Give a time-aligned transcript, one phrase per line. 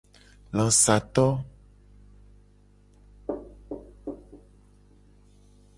[0.57, 1.23] Lasato.